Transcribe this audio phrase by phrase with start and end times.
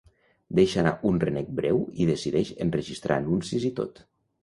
[0.59, 4.07] Deixa anar un renec breu i decideix enregistrar anuncis i tot.